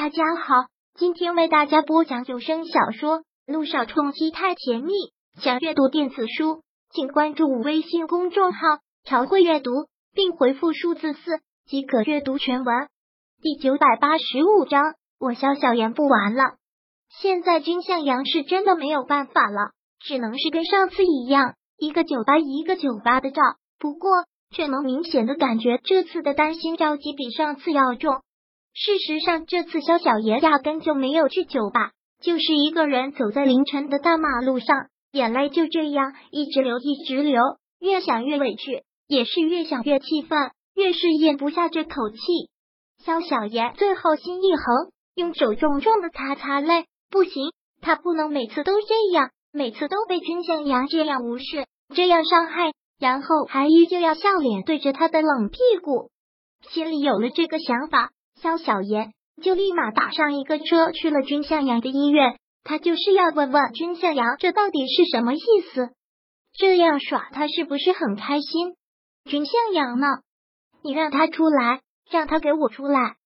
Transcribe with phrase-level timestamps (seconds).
[0.00, 0.54] 大家好，
[0.94, 4.92] 今天为大家播讲有声小说《路上冲击太甜蜜》。
[5.42, 8.60] 想阅读电子书，请关注微信公众号
[9.02, 9.72] “朝会阅读”，
[10.14, 12.86] 并回复数字四即可阅读全文。
[13.42, 16.44] 第九百八十五章，我萧小言不玩了。
[17.20, 23.42] 现在君向阳是真的没有办法了，只能是跟上次一样，一个酒吧一个酒吧的照。
[23.80, 24.10] 不过，
[24.54, 28.22] 却能明显的感觉这次的担心着急比上次要重。
[28.80, 31.90] 事实上，这次肖小爷压根就没有去酒吧，
[32.22, 37.42] 就是一个人走在凌晨的大马路上，眼泪就这样一直流，一直流。
[37.80, 42.18] 越想越委屈，也是越想越气愤，越是咽不下这口气。
[43.04, 46.84] 肖小爷最后心一横，用手重重的擦擦泪。
[47.10, 47.50] 不行，
[47.80, 51.66] 他不能每次都这样，每次都被君向阳这样无视，
[51.96, 56.10] 这样伤害，然后还依旧要笑脸对着他的冷屁股。
[56.70, 58.10] 心里有了这个想法。
[58.42, 65.40] 肖小言就立马打上一个车去了君向阳的医院，他就是要问问君向阳这到底是什么意
[65.72, 65.90] 思？
[66.56, 68.74] 这样耍他是不是很开心？
[69.24, 70.06] 君向阳呢？
[70.82, 73.16] 你让他出来，让他给我出来！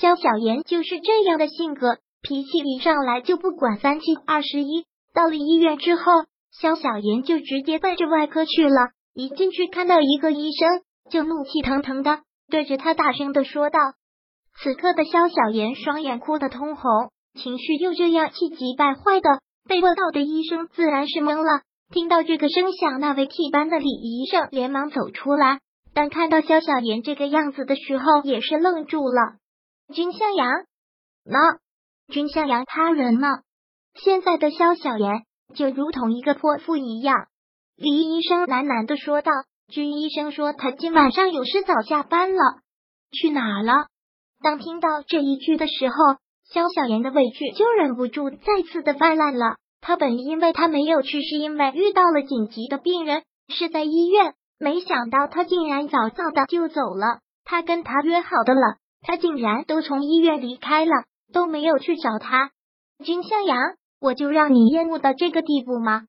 [0.00, 4.86] 肖小言就是这样的性格，脾气一上来就不管三七二十一。
[5.12, 6.02] 到了医院之后，
[6.50, 8.90] 肖小言就直接奔着外科去了。
[9.14, 13.78] 一进去看到一个医生，就怒气腾腾的对着他大声的说道。
[14.60, 21.62] 此刻的萧小妍双眼哭得通红，情绪又这样气急败坏的被问到的医生自然是懵了。
[21.90, 25.60] 听到这个声响，那位替班的李医生连忙走出来，
[25.92, 29.36] 但看到萧小妍这个样子的时候，也是愣住了。
[29.92, 30.48] 君向阳
[31.24, 31.38] 呢？
[32.08, 33.28] 君向阳他人呢？
[33.94, 37.26] 现在的萧小妍就如同一个泼妇一样。
[37.76, 39.32] 李医生喃喃的说道
[39.68, 42.60] ：“君医生说他今晚上有事早下班了，
[43.10, 43.86] 去哪了？”
[44.42, 45.94] 当听到这一句的时候，
[46.52, 49.56] 肖小妍的委屈就忍不住再次的泛滥了。
[49.80, 57.20] 他本因为他没有去，是因为遇到了紧急的病人，是在医院，没想到他竟然早早的就走了。
[57.44, 60.92] 他跟他约好的了，他竟然都从医院离开了，
[61.32, 62.50] 都没有去找他。
[63.04, 63.58] 君向阳，
[64.00, 66.02] 我就让你厌恶到这个地步吗？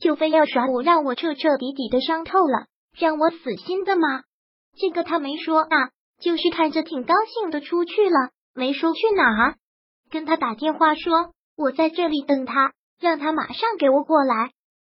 [0.00, 2.66] 就非要耍我，让我彻彻底底的伤透了，
[2.98, 4.22] 让我死心的吗？
[4.78, 5.90] 这个他没说啊。
[6.20, 9.56] 就是看着挺高兴的出去了，没说去哪。
[10.10, 14.50] 跟他打电话说，我在这里等他，让他马上给我过来。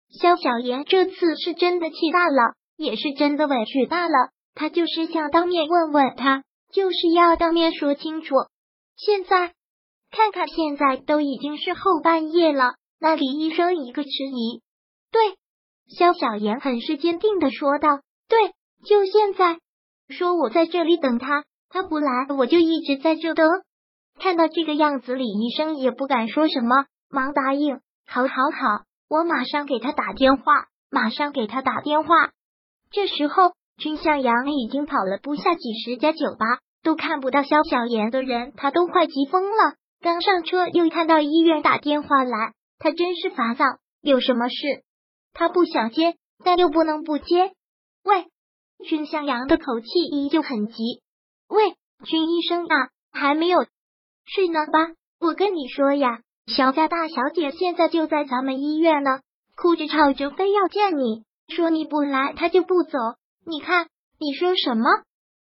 [0.10, 4.30] 肖小妍这次是真的气大了，也是真的委屈大了。
[4.56, 8.36] 他就是想当面问问他，就是要当面说清楚。
[8.96, 9.54] 现在
[10.12, 12.76] 看看，现在都已经是后半夜了。
[13.00, 14.62] 那李医生一个迟疑，
[15.12, 15.36] 对，
[15.98, 18.00] 肖小妍很是坚定的说道
[18.30, 18.54] ：“对，
[18.86, 19.60] 就现在。”
[20.10, 23.46] 说我在这里等他，他不来，我就一直在这等。
[24.20, 32.32] 看到这个样子，李医生也不敢说什么，忙答应：好，好，好，我马上给他打电话，马上给他打电话。
[32.90, 36.46] 这时候，君向阳已经跑了不下几十家酒吧，
[36.84, 39.76] 都看不到肖小妍的人，他都快急疯了。
[40.02, 43.66] 刚上车，又看到医院打电话来，他真是烦躁。
[44.02, 44.56] 有什么事？
[45.34, 47.52] 他不想接，但又不能不接。
[48.04, 48.26] 喂。
[48.84, 51.02] 君向阳的口气依旧很急。
[51.50, 53.66] 喂，君医生啊，还没有
[54.26, 54.94] 睡呢吧？
[55.20, 59.22] 我跟你说呀，肖家大小姐现在就在咱们医院呢，
[59.56, 62.98] 哭着吵着非要见你，说你不来她就不走。
[63.46, 63.88] 你看，
[64.20, 64.84] 你说什么？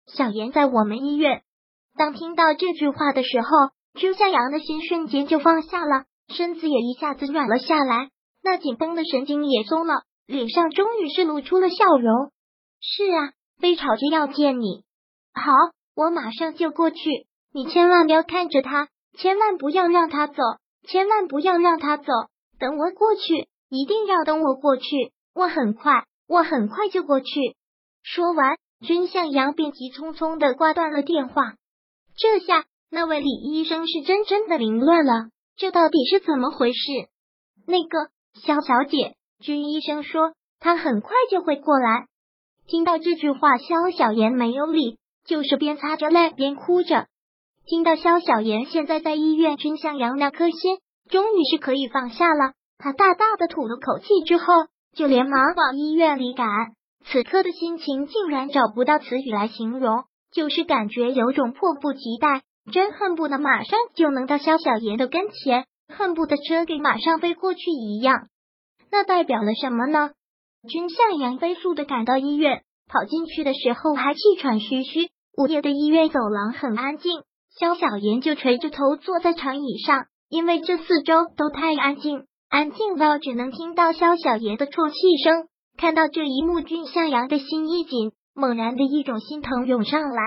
[0.07, 1.43] 小妍在我们医院。
[1.97, 3.47] 当听到这句话的时候，
[3.93, 8.09] 君向阳的心瞬间就放下了，身子也一下子软了下来，
[8.41, 9.93] 那紧绷的神经也松了，
[10.25, 12.31] 脸上终于是露出了笑容。
[12.81, 14.83] 是啊，非吵着要见你。
[15.33, 15.51] 好，
[15.95, 17.27] 我马上就过去。
[17.51, 20.41] 你千万不要看着他，千万不要让他走，
[20.87, 22.05] 千万不要让他走。
[22.59, 24.85] 等我过去，一定要等我过去。
[25.33, 27.55] 我很快，我很快就过去。
[28.01, 31.55] 说完，君向阳便急匆匆的挂断了电话。
[32.15, 35.29] 这下，那位李医生是真真的凌乱了。
[35.55, 36.79] 这到底是怎么回事？
[37.67, 38.09] 那个
[38.41, 42.07] 肖小姐，君医生说他很快就会过来。
[42.69, 47.07] 听到这句话，肖小妍没有理，就是边擦着泪边哭着。
[47.65, 50.77] 听到肖小妍现在在医院，真向阳那颗心
[51.09, 52.53] 终于是可以放下了。
[52.77, 54.53] 他大大的吐了口气之后，
[54.95, 56.47] 就连忙往医院里赶。
[57.05, 68.27] 此刻的心情竟然找不到词语来形容，就是感觉有种迫不及待，真恨不得马上就能到肖小妍的跟前，恨不得车给马上飞过去一样。
[68.91, 70.11] 那代表了什么呢？
[70.67, 75.09] 君向阳飞速的赶到医院，跑进去的时候还气喘吁吁。
[75.37, 77.21] 午夜的医院走廊很安静，
[77.57, 85.47] 萧小妍就垂着头坐在长椅上，因为这四周都太安静，安静到只能听到萧小妍的啜泣声。
[85.77, 90.21] 看到这一幕，君向阳的心一紧，猛然的一种心疼涌上来，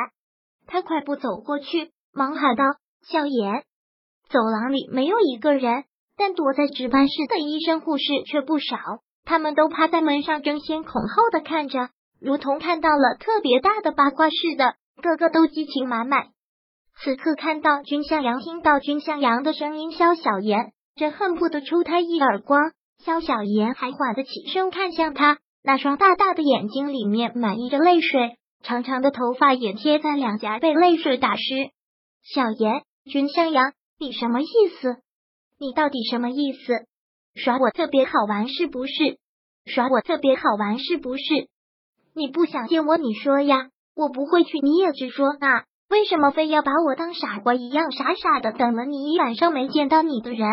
[0.67, 2.65] 他快步走过去，忙喊道
[3.07, 3.65] ：“小言！”
[4.31, 5.85] 走廊里没有一个人，
[6.17, 8.79] 但躲在值班室的医生护士却不少，
[9.25, 11.91] 他们都趴在门上，争先恐后的看着，
[12.21, 16.29] 如同看到了特别大的八卦似的，个个都激情满满。
[17.03, 22.73] 此刻看到君向阳，听到君向阳的声音，萧小言真恨不得抽他一耳光。
[23.05, 31.43] 萧小言还缓得起身看向他，那双大大的眼睛里面满溢着泪水，长长的头发也贴在两颊，被泪水打湿。
[32.23, 34.47] 小言，君向阳，你什么意
[34.81, 34.97] 思？
[35.59, 36.87] 你到底什么意思？
[37.35, 39.19] 耍我特别好玩是不是？
[39.67, 41.23] 耍我特别好玩是不是？
[42.15, 45.65] 你不想见我，你说呀，我不会去，你也直说啊。
[45.89, 50.49] 为什么非要把我当傻瓜一样傻傻的等了你一晚上没见到你的人？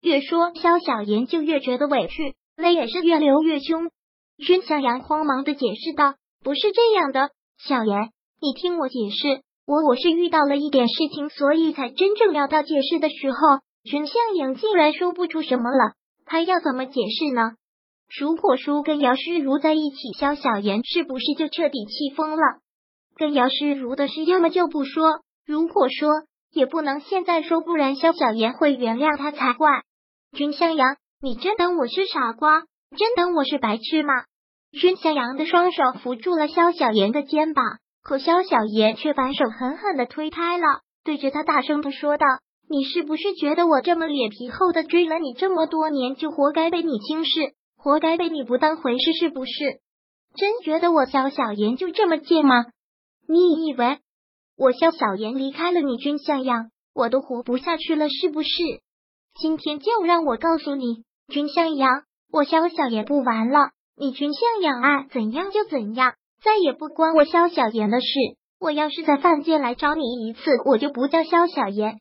[0.00, 3.90] 越说萧小言就越觉得委屈，泪也是越流越凶。
[4.36, 8.10] 君向阳慌忙的解释道：“不是这样的，小言，
[8.40, 13.38] 你听我解释，我我是遇到了一点事情，所以才真正要到解释的时候，
[13.82, 15.97] 君向阳竟然说不出什么了。
[16.28, 17.52] 他要怎么解释呢？
[18.20, 22.42] 如果说跟姚诗如在一起，萧小言是不是就彻底气疯了？
[23.16, 26.08] 跟姚诗如的事，要么就不说，如果说
[26.52, 29.82] 也不能现在说，不然萧小言会原谅他才怪。”
[30.36, 32.60] 君向阳，你真当我是傻瓜？
[32.96, 34.12] 真当我是白痴吗？
[34.72, 37.64] 君向阳的双手扶住了萧小言的肩膀，
[38.02, 40.66] 可萧小言却反手狠狠的推开了，
[41.04, 42.26] 对着他大声的说道
[42.70, 49.12] ：“你是不是觉得我这么脸皮厚的追了你这么多年，就活该被你轻视，活该被你不当回事？
[49.14, 49.52] 是不是？
[50.36, 52.66] 真觉得我萧小言就这么贱吗？
[53.26, 53.98] 你以为
[54.56, 58.08] 我萧小言离开了你，君向阳，我都活不下去了？
[58.08, 58.48] 是不是？”
[59.40, 63.70] 今天就让我告诉你，君向阳，我萧小言不玩了。
[63.96, 68.06] 你君向阳爱怎样就怎样，再也不关我萧小言的事。
[68.60, 72.00] 我要是在饭界来找你一次，我就不叫萧小言。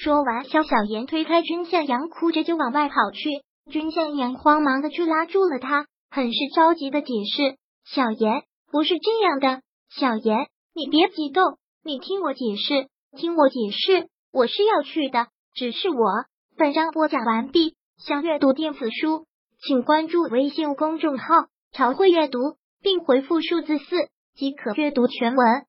[0.00, 3.42] 说完，萧小妍推开君向阳，哭着就往外跑去。
[3.68, 9.60] 君向阳慌忙的去拉住了他，很是着急的解释：“小妍不是这样的，
[9.90, 12.86] 小妍你别激动，你听我解释，
[13.16, 15.96] 听我解释，我是要去的，只是我。”
[16.56, 17.74] 本章播讲完毕。
[17.96, 19.26] 想阅读电子书，
[19.66, 21.24] 请关注微信公众号
[21.74, 22.38] “朝会阅读”，
[22.80, 23.96] 并回复数字四
[24.36, 25.64] 即可阅读全文。